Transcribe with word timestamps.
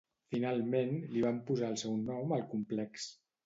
Finalment, 0.35 0.95
li 1.11 1.21
van 1.27 1.39
posar 1.51 1.71
el 1.77 1.79
seu 1.85 1.95
nom 2.11 2.37
al 2.41 2.51
complex. 2.59 3.11